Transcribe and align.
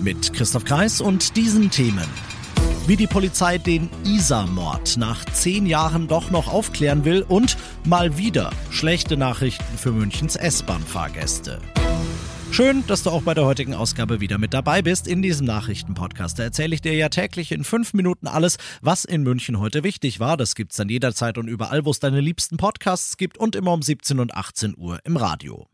Mit 0.00 0.32
Christoph 0.32 0.64
Kreis 0.64 1.00
und 1.00 1.36
diesen 1.36 1.70
Themen. 1.70 2.06
Wie 2.86 2.96
die 2.96 3.08
Polizei 3.08 3.58
den 3.58 3.90
Isar-Mord 4.04 4.96
nach 4.96 5.24
zehn 5.24 5.66
Jahren 5.66 6.06
doch 6.06 6.30
noch 6.30 6.46
aufklären 6.46 7.04
will 7.04 7.24
und 7.26 7.56
mal 7.84 8.16
wieder 8.16 8.50
schlechte 8.70 9.16
Nachrichten 9.16 9.76
für 9.76 9.90
Münchens 9.90 10.36
S-Bahn-Fahrgäste. 10.36 11.60
Schön, 12.52 12.84
dass 12.86 13.02
du 13.02 13.10
auch 13.10 13.22
bei 13.22 13.34
der 13.34 13.44
heutigen 13.44 13.74
Ausgabe 13.74 14.20
wieder 14.20 14.38
mit 14.38 14.54
dabei 14.54 14.82
bist. 14.82 15.08
In 15.08 15.20
diesem 15.20 15.46
Nachrichtenpodcast 15.46 16.38
erzähle 16.38 16.74
ich 16.74 16.80
dir 16.80 16.94
ja 16.94 17.08
täglich 17.08 17.52
in 17.52 17.64
fünf 17.64 17.92
Minuten 17.92 18.26
alles, 18.26 18.56
was 18.80 19.04
in 19.04 19.22
München 19.22 19.58
heute 19.58 19.82
wichtig 19.82 20.20
war. 20.20 20.36
Das 20.36 20.54
gibt's 20.54 20.76
dann 20.76 20.88
jederzeit 20.88 21.38
und 21.38 21.48
überall, 21.48 21.84
wo 21.84 21.90
es 21.90 21.98
deine 21.98 22.20
liebsten 22.20 22.56
Podcasts 22.56 23.16
gibt 23.16 23.36
und 23.36 23.56
immer 23.56 23.72
um 23.72 23.82
17 23.82 24.20
und 24.20 24.34
18 24.34 24.76
Uhr 24.78 25.00
im 25.04 25.16
Radio. 25.16 25.68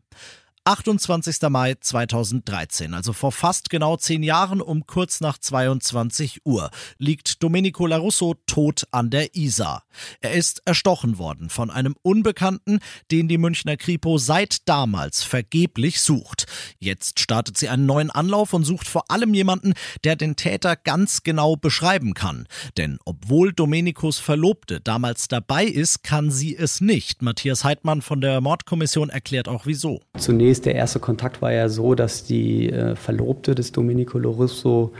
28. 0.67 1.47
Mai 1.49 1.75
2013, 1.79 2.95
also 2.95 3.13
vor 3.13 3.31
fast 3.31 3.69
genau 3.69 3.97
zehn 3.97 4.23
Jahren 4.23 4.61
um 4.61 4.87
kurz 4.87 5.21
nach 5.21 5.37
22 5.37 6.41
Uhr, 6.43 6.71
liegt 6.97 7.43
Domenico 7.43 7.85
Larusso 7.85 8.33
tot 8.47 8.87
an 8.89 9.11
der 9.11 9.35
Isar. 9.35 9.83
Er 10.21 10.33
ist 10.33 10.63
erstochen 10.65 11.19
worden 11.19 11.51
von 11.51 11.69
einem 11.69 11.93
Unbekannten, 12.01 12.79
den 13.11 13.27
die 13.27 13.37
Münchner 13.37 13.77
Kripo 13.77 14.17
seit 14.17 14.67
damals 14.67 15.21
vergeblich 15.21 16.01
sucht. 16.01 16.47
Jetzt 16.79 17.19
startet 17.19 17.59
sie 17.59 17.69
einen 17.69 17.85
neuen 17.85 18.09
Anlauf 18.09 18.51
und 18.53 18.63
sucht 18.63 18.87
vor 18.87 19.11
allem 19.11 19.35
jemanden, 19.35 19.75
der 20.03 20.15
den 20.15 20.35
Täter 20.35 20.75
ganz 20.75 21.21
genau 21.21 21.55
beschreiben 21.57 22.15
kann. 22.15 22.47
Denn 22.75 22.97
obwohl 23.05 23.53
Domenicos 23.53 24.17
Verlobte 24.17 24.81
damals 24.81 25.27
dabei 25.27 25.65
ist, 25.65 26.01
kann 26.01 26.31
sie 26.31 26.57
es 26.57 26.81
nicht. 26.81 27.21
Matthias 27.21 27.63
Heidmann 27.63 28.01
von 28.01 28.19
der 28.19 28.41
Mordkommission 28.41 29.11
erklärt 29.11 29.47
auch 29.47 29.67
wieso. 29.67 30.01
Zunächst 30.17 30.54
zunächst 30.55 30.65
der 30.65 30.75
erste 30.75 30.99
Kontakt 30.99 31.41
war 31.41 31.51
ja 31.51 31.67
so, 31.67 31.95
dass 31.95 32.23
die 32.23 32.69
äh, 32.69 32.95
Verlobte 32.95 33.55
des 33.55 33.73
Domenico 33.73 34.17
Lorusso 34.17 34.93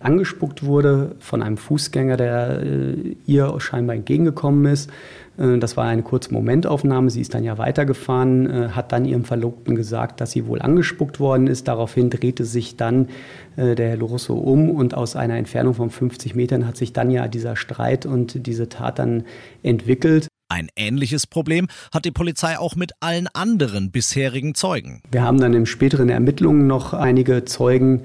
angespuckt 0.00 0.64
wurde 0.64 1.14
von 1.18 1.42
einem 1.42 1.58
Fußgänger, 1.58 2.16
der 2.16 2.62
äh, 2.62 3.16
ihr 3.26 3.54
scheinbar 3.58 3.96
entgegengekommen 3.96 4.64
ist. 4.72 4.90
Äh, 5.36 5.58
das 5.58 5.76
war 5.76 5.84
eine 5.84 6.02
kurze 6.02 6.32
Momentaufnahme. 6.32 7.10
Sie 7.10 7.20
ist 7.20 7.34
dann 7.34 7.44
ja 7.44 7.58
weitergefahren, 7.58 8.46
äh, 8.48 8.68
hat 8.70 8.92
dann 8.92 9.04
ihrem 9.04 9.24
Verlobten 9.24 9.74
gesagt, 9.74 10.22
dass 10.22 10.30
sie 10.30 10.46
wohl 10.46 10.62
angespuckt 10.62 11.20
worden 11.20 11.46
ist. 11.46 11.68
Daraufhin 11.68 12.08
drehte 12.08 12.46
sich 12.46 12.76
dann 12.78 13.08
äh, 13.56 13.74
der 13.74 13.90
Herr 13.90 13.96
Lorusso 13.98 14.34
um 14.34 14.70
und 14.70 14.94
aus 14.94 15.14
einer 15.14 15.36
Entfernung 15.36 15.74
von 15.74 15.90
50 15.90 16.34
Metern 16.34 16.66
hat 16.66 16.78
sich 16.78 16.94
dann 16.94 17.10
ja 17.10 17.28
dieser 17.28 17.56
Streit 17.56 18.06
und 18.06 18.46
diese 18.46 18.70
Tat 18.70 18.98
dann 18.98 19.24
entwickelt. 19.62 20.28
Ein 20.52 20.68
ähnliches 20.76 21.26
Problem 21.26 21.66
hat 21.94 22.04
die 22.04 22.10
Polizei 22.10 22.58
auch 22.58 22.76
mit 22.76 22.92
allen 23.00 23.26
anderen 23.32 23.90
bisherigen 23.90 24.54
Zeugen. 24.54 25.00
Wir 25.10 25.22
haben 25.22 25.40
dann 25.40 25.54
in 25.54 25.64
späteren 25.64 26.10
Ermittlungen 26.10 26.66
noch 26.66 26.92
einige 26.92 27.46
Zeugen 27.46 28.02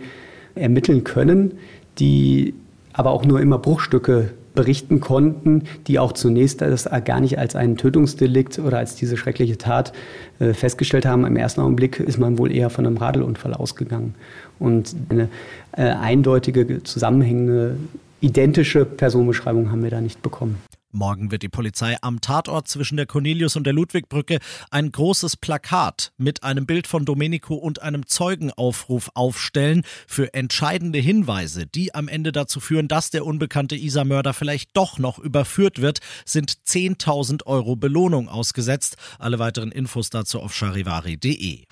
ermitteln 0.56 1.04
können, 1.04 1.56
die 2.00 2.54
aber 2.94 3.12
auch 3.12 3.26
nur 3.26 3.42
immer 3.42 3.58
Bruchstücke 3.58 4.32
berichten 4.56 5.02
konnten, 5.02 5.64
die 5.88 6.00
auch 6.00 6.14
zunächst 6.14 6.62
das 6.62 6.90
gar 7.04 7.20
nicht 7.20 7.38
als 7.38 7.58
einen 7.58 7.76
Tötungsdelikt 7.76 8.60
oder 8.60 8.78
als 8.78 8.96
diese 8.96 9.18
schreckliche 9.18 9.58
Tat 9.58 9.92
äh, 10.40 10.54
festgestellt 10.54 11.06
haben. 11.06 11.26
Im 11.26 11.36
ersten 11.36 11.60
Augenblick 11.60 12.00
ist 12.00 12.18
man 12.18 12.38
wohl 12.38 12.56
eher 12.56 12.70
von 12.70 12.88
einem 12.88 12.96
Radelunfall 12.96 13.56
ausgegangen. 13.56 14.16
Und 14.58 14.96
eine 15.10 15.28
äh, 15.74 15.82
eindeutige, 15.82 16.82
zusammenhängende, 16.82 17.76
identische 18.22 18.86
Personenbeschreibung 18.86 19.70
haben 19.70 19.84
wir 19.84 19.92
da 19.92 20.00
nicht 20.00 20.22
bekommen. 20.22 20.56
Morgen 20.98 21.30
wird 21.30 21.44
die 21.44 21.50
Polizei 21.50 21.96
am 22.02 22.22
Tatort 22.22 22.68
zwischen 22.68 22.98
der 22.98 23.06
Cornelius 23.06 23.56
und 23.56 23.66
der 23.66 23.74
Ludwigbrücke 23.74 24.40
ein 24.72 24.92
großes 24.92 25.38
Plakat 25.38 26.12
mit 26.18 26.44
einem 26.44 26.66
Bild 26.66 26.88
von 26.88 27.06
Domenico 27.06 27.54
und 27.54 27.84
einem 27.84 28.08
Zeugenaufruf 28.08 29.12
aufstellen 29.14 29.84
für 30.08 30.34
entscheidende 30.34 30.98
Hinweise, 30.98 31.68
die 31.68 31.94
am 31.94 32.08
Ende 32.08 32.32
dazu 32.32 32.60
führen, 32.60 32.88
dass 32.88 33.12
der 33.12 33.26
unbekannte 33.26 33.76
Isa-Mörder 33.76 34.34
vielleicht 34.34 34.76
doch 34.76 34.98
noch 34.98 35.20
überführt 35.20 35.82
wird, 35.82 36.00
sind 36.26 36.52
10.000 36.66 37.46
Euro 37.46 37.76
Belohnung 37.76 38.28
ausgesetzt. 38.28 38.98
Alle 39.20 39.38
weiteren 39.38 39.72
Infos 39.72 40.10
dazu 40.10 40.42
auf 40.42 40.56
charivari.de. 40.56 41.66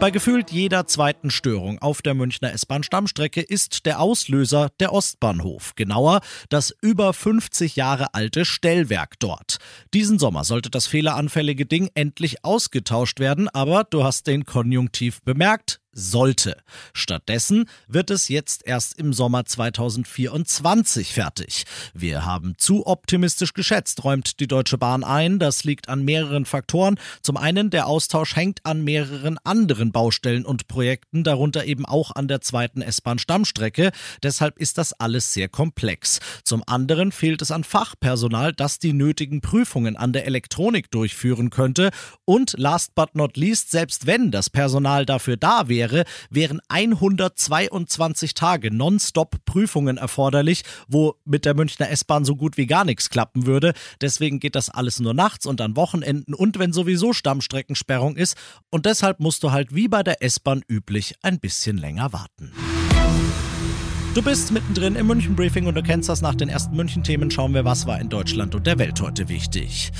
Bei 0.00 0.10
gefühlt 0.10 0.50
jeder 0.50 0.86
zweiten 0.86 1.30
Störung 1.30 1.78
auf 1.80 2.00
der 2.00 2.14
Münchner 2.14 2.52
S-Bahn-Stammstrecke 2.52 3.42
ist 3.42 3.84
der 3.84 4.00
Auslöser 4.00 4.70
der 4.80 4.94
Ostbahnhof. 4.94 5.74
Genauer 5.76 6.20
das 6.48 6.74
über 6.80 7.12
50 7.12 7.76
Jahre 7.76 8.14
alte 8.14 8.46
Stellwerk 8.50 9.18
dort. 9.18 9.58
Diesen 9.94 10.18
Sommer 10.18 10.44
sollte 10.44 10.70
das 10.70 10.86
fehleranfällige 10.86 11.66
Ding 11.66 11.88
endlich 11.94 12.44
ausgetauscht 12.44 13.20
werden, 13.20 13.48
aber 13.48 13.84
du 13.84 14.04
hast 14.04 14.26
den 14.26 14.44
Konjunktiv 14.44 15.22
bemerkt 15.22 15.79
sollte. 15.92 16.56
Stattdessen 16.92 17.68
wird 17.88 18.10
es 18.10 18.28
jetzt 18.28 18.66
erst 18.66 18.98
im 18.98 19.12
Sommer 19.12 19.44
2024 19.44 21.12
fertig. 21.12 21.64
Wir 21.94 22.24
haben 22.24 22.54
zu 22.58 22.86
optimistisch 22.86 23.54
geschätzt, 23.54 24.04
räumt 24.04 24.40
die 24.40 24.46
Deutsche 24.46 24.78
Bahn 24.78 25.04
ein. 25.04 25.38
Das 25.38 25.64
liegt 25.64 25.88
an 25.88 26.04
mehreren 26.04 26.44
Faktoren. 26.44 26.98
Zum 27.22 27.36
einen, 27.36 27.70
der 27.70 27.86
Austausch 27.86 28.36
hängt 28.36 28.64
an 28.64 28.82
mehreren 28.84 29.38
anderen 29.44 29.92
Baustellen 29.92 30.44
und 30.44 30.68
Projekten, 30.68 31.24
darunter 31.24 31.64
eben 31.64 31.84
auch 31.84 32.14
an 32.14 32.28
der 32.28 32.40
zweiten 32.40 32.82
S-Bahn-Stammstrecke. 32.82 33.90
Deshalb 34.22 34.58
ist 34.58 34.78
das 34.78 34.92
alles 34.92 35.32
sehr 35.32 35.48
komplex. 35.48 36.20
Zum 36.44 36.62
anderen 36.66 37.12
fehlt 37.12 37.42
es 37.42 37.50
an 37.50 37.64
Fachpersonal, 37.64 38.52
das 38.52 38.78
die 38.78 38.92
nötigen 38.92 39.40
Prüfungen 39.40 39.96
an 39.96 40.12
der 40.12 40.26
Elektronik 40.26 40.90
durchführen 40.90 41.50
könnte. 41.50 41.90
Und 42.24 42.54
last 42.56 42.94
but 42.94 43.14
not 43.14 43.36
least, 43.36 43.70
selbst 43.70 44.06
wenn 44.06 44.30
das 44.30 44.50
Personal 44.50 45.04
dafür 45.04 45.36
da 45.36 45.68
wäre, 45.68 45.79
wäre, 45.80 46.04
wären 46.28 46.60
122 46.68 48.34
Tage 48.34 48.70
nonstop 48.70 49.42
Prüfungen 49.46 49.96
erforderlich, 49.96 50.62
wo 50.88 51.14
mit 51.24 51.46
der 51.46 51.54
Münchner 51.54 51.88
S-Bahn 51.88 52.26
so 52.26 52.36
gut 52.36 52.58
wie 52.58 52.66
gar 52.66 52.84
nichts 52.84 53.08
klappen 53.08 53.46
würde. 53.46 53.72
Deswegen 54.02 54.40
geht 54.40 54.56
das 54.56 54.68
alles 54.68 55.00
nur 55.00 55.14
nachts 55.14 55.46
und 55.46 55.60
an 55.62 55.76
Wochenenden 55.76 56.34
und 56.34 56.58
wenn 56.58 56.74
sowieso 56.74 57.14
Stammstreckensperrung 57.14 58.16
ist. 58.16 58.36
Und 58.68 58.84
deshalb 58.84 59.20
musst 59.20 59.42
du 59.42 59.52
halt 59.52 59.74
wie 59.74 59.88
bei 59.88 60.02
der 60.02 60.22
S-Bahn 60.22 60.62
üblich 60.68 61.14
ein 61.22 61.40
bisschen 61.40 61.78
länger 61.78 62.12
warten. 62.12 62.52
Du 64.12 64.22
bist 64.22 64.50
mittendrin 64.50 64.96
im 64.96 65.06
München 65.06 65.36
Briefing 65.36 65.68
und 65.68 65.76
du 65.76 65.84
kennst 65.84 66.08
das 66.08 66.20
nach 66.20 66.34
den 66.34 66.48
ersten 66.48 66.74
München 66.74 67.04
Themen. 67.04 67.30
Schauen 67.30 67.54
wir, 67.54 67.64
was 67.64 67.86
war 67.86 68.00
in 68.00 68.08
Deutschland 68.08 68.56
und 68.56 68.66
der 68.66 68.76
Welt 68.76 69.00
heute 69.00 69.28
wichtig. 69.28 69.92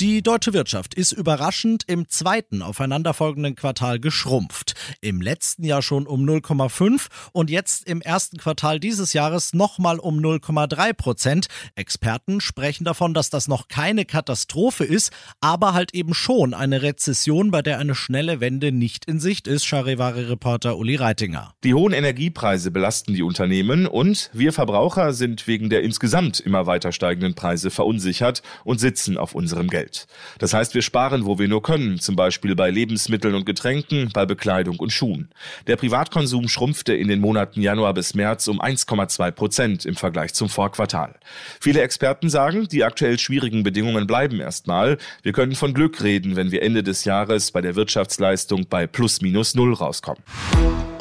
Die 0.00 0.20
deutsche 0.20 0.52
Wirtschaft 0.52 0.94
ist 0.94 1.12
überraschend 1.12 1.84
im 1.86 2.08
zweiten 2.08 2.60
aufeinanderfolgenden 2.60 3.54
Quartal 3.54 4.00
geschrumpft. 4.00 4.74
Im 5.00 5.20
letzten 5.20 5.62
Jahr 5.62 5.80
schon 5.80 6.08
um 6.08 6.28
0,5 6.28 7.06
und 7.30 7.50
jetzt 7.50 7.86
im 7.86 8.02
ersten 8.02 8.38
Quartal 8.38 8.80
dieses 8.80 9.12
Jahres 9.12 9.54
nochmal 9.54 10.00
um 10.00 10.18
0,3 10.18 10.92
Prozent. 10.92 11.46
Experten 11.76 12.40
sprechen 12.40 12.82
davon, 12.82 13.14
dass 13.14 13.30
das 13.30 13.46
noch 13.46 13.68
keine 13.68 14.04
Katastrophe 14.04 14.82
ist, 14.82 15.12
aber 15.40 15.72
halt 15.72 15.94
eben 15.94 16.14
schon 16.14 16.52
eine 16.52 16.82
Rezession, 16.82 17.52
bei 17.52 17.62
der 17.62 17.78
eine 17.78 17.94
schnelle 17.94 18.40
Wende 18.40 18.72
nicht 18.72 19.04
in 19.04 19.20
Sicht 19.20 19.46
ist, 19.46 19.64
Charivari-Reporter 19.66 20.78
Uli 20.78 20.96
Reitinger. 20.96 21.54
Die 21.62 21.74
hohen 21.74 21.92
Energiepreise 21.92 22.72
belasten 22.72 23.14
die 23.14 23.22
Unternehmen 23.22 23.51
und 23.86 24.30
wir 24.32 24.52
Verbraucher 24.54 25.12
sind 25.12 25.46
wegen 25.46 25.68
der 25.68 25.82
insgesamt 25.82 26.40
immer 26.40 26.66
weiter 26.66 26.92
steigenden 26.92 27.34
Preise 27.34 27.70
verunsichert 27.70 28.42
und 28.64 28.80
sitzen 28.80 29.18
auf 29.18 29.34
unserem 29.34 29.68
Geld. 29.68 29.82
Geld. 29.82 30.06
Das 30.38 30.54
heißt, 30.54 30.74
wir 30.74 30.82
sparen, 30.82 31.26
wo 31.26 31.38
wir 31.38 31.48
nur 31.48 31.62
können, 31.62 31.98
zum 31.98 32.14
Beispiel 32.14 32.54
bei 32.54 32.70
Lebensmitteln 32.70 33.34
und 33.34 33.46
Getränken, 33.46 34.10
bei 34.12 34.26
Bekleidung 34.26 34.78
und 34.78 34.92
Schuhen. 34.92 35.30
Der 35.66 35.76
Privatkonsum 35.76 36.48
schrumpfte 36.48 36.94
in 36.94 37.08
den 37.08 37.20
Monaten 37.20 37.60
Januar 37.60 37.94
bis 37.94 38.14
März 38.14 38.48
um 38.48 38.60
1,2 38.60 39.30
Prozent 39.32 39.84
im 39.84 39.96
Vergleich 39.96 40.34
zum 40.34 40.48
Vorquartal. 40.48 41.14
Viele 41.60 41.82
Experten 41.82 42.28
sagen, 42.28 42.68
die 42.68 42.84
aktuell 42.84 43.18
schwierigen 43.18 43.62
Bedingungen 43.62 44.06
bleiben 44.06 44.40
erstmal. 44.40 44.98
Wir 45.22 45.32
können 45.32 45.54
von 45.54 45.74
Glück 45.74 46.02
reden, 46.02 46.36
wenn 46.36 46.52
wir 46.52 46.62
Ende 46.62 46.82
des 46.82 47.04
Jahres 47.04 47.50
bei 47.50 47.60
der 47.60 47.74
Wirtschaftsleistung 47.74 48.66
bei 48.68 48.86
plus 48.86 49.20
minus 49.20 49.54
null 49.54 49.74
rauskommen. 49.74 50.22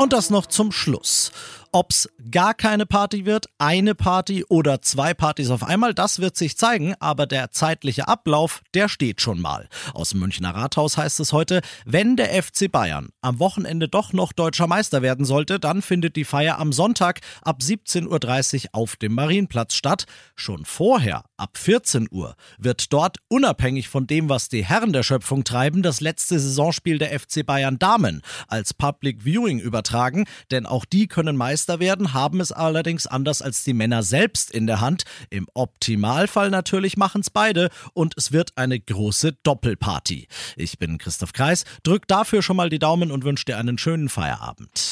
Und 0.01 0.13
das 0.13 0.31
noch 0.31 0.47
zum 0.47 0.71
Schluss. 0.71 1.31
Ob's 1.71 2.09
gar 2.31 2.55
keine 2.55 2.87
Party 2.87 3.27
wird, 3.27 3.45
eine 3.59 3.93
Party 3.93 4.43
oder 4.43 4.81
zwei 4.81 5.13
Partys 5.13 5.51
auf 5.51 5.63
einmal, 5.63 5.93
das 5.93 6.19
wird 6.19 6.35
sich 6.35 6.57
zeigen, 6.57 6.95
aber 6.99 7.27
der 7.27 7.51
zeitliche 7.51 8.07
Ablauf, 8.07 8.61
der 8.73 8.89
steht 8.89 9.21
schon 9.21 9.39
mal. 9.39 9.69
Aus 9.93 10.09
dem 10.09 10.19
Münchner 10.19 10.55
Rathaus 10.55 10.97
heißt 10.97 11.19
es 11.19 11.31
heute, 11.33 11.61
wenn 11.85 12.15
der 12.15 12.29
FC 12.41 12.69
Bayern 12.69 13.09
am 13.21 13.37
Wochenende 13.37 13.87
doch 13.87 14.11
noch 14.11 14.33
deutscher 14.33 14.65
Meister 14.65 15.03
werden 15.03 15.23
sollte, 15.23 15.59
dann 15.59 15.83
findet 15.83 16.15
die 16.15 16.25
Feier 16.25 16.57
am 16.57 16.73
Sonntag 16.73 17.21
ab 17.43 17.59
17.30 17.61 18.63
Uhr 18.63 18.69
auf 18.73 18.95
dem 18.95 19.13
Marienplatz 19.13 19.75
statt. 19.75 20.05
Schon 20.35 20.65
vorher, 20.65 21.25
ab 21.41 21.57
14 21.57 22.07
Uhr, 22.11 22.35
wird 22.59 22.93
dort 22.93 23.17
unabhängig 23.27 23.89
von 23.89 24.05
dem, 24.05 24.29
was 24.29 24.47
die 24.47 24.63
Herren 24.63 24.93
der 24.93 25.03
Schöpfung 25.03 25.43
treiben, 25.43 25.81
das 25.81 25.99
letzte 25.99 26.39
Saisonspiel 26.39 26.99
der 26.99 27.19
FC 27.19 27.43
Bayern 27.45 27.79
Damen 27.79 28.21
als 28.47 28.73
Public 28.73 29.25
Viewing 29.25 29.59
übertragen, 29.59 30.25
denn 30.51 30.65
auch 30.65 30.85
die 30.85 31.07
können 31.07 31.35
Meister 31.35 31.79
werden, 31.79 32.13
haben 32.13 32.39
es 32.39 32.51
allerdings 32.51 33.07
anders 33.07 33.41
als 33.41 33.63
die 33.63 33.73
Männer 33.73 34.03
selbst 34.03 34.51
in 34.51 34.67
der 34.67 34.81
Hand. 34.81 35.03
Im 35.29 35.47
Optimalfall 35.55 36.51
natürlich 36.51 36.95
machen 36.95 37.21
es 37.21 37.31
beide 37.31 37.69
und 37.93 38.13
es 38.17 38.31
wird 38.31 38.51
eine 38.55 38.79
große 38.79 39.33
Doppelparty. 39.43 40.27
Ich 40.55 40.77
bin 40.77 40.99
Christoph 40.99 41.33
Kreis, 41.33 41.65
drück 41.83 42.07
dafür 42.07 42.43
schon 42.43 42.57
mal 42.57 42.69
die 42.69 42.79
Daumen 42.79 43.11
und 43.11 43.23
wünsche 43.23 43.45
dir 43.45 43.57
einen 43.57 43.79
schönen 43.79 44.09
Feierabend. 44.09 44.91